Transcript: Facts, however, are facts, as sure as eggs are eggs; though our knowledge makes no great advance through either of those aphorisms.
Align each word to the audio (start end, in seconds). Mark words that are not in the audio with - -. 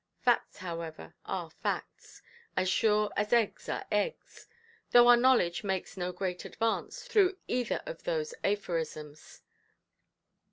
Facts, 0.19 0.57
however, 0.57 1.13
are 1.27 1.51
facts, 1.51 2.23
as 2.57 2.67
sure 2.67 3.11
as 3.15 3.31
eggs 3.31 3.69
are 3.69 3.85
eggs; 3.91 4.47
though 4.89 5.07
our 5.07 5.15
knowledge 5.15 5.63
makes 5.63 5.95
no 5.95 6.11
great 6.11 6.43
advance 6.43 7.03
through 7.03 7.37
either 7.47 7.83
of 7.85 8.01
those 8.03 8.33
aphorisms. 8.43 9.43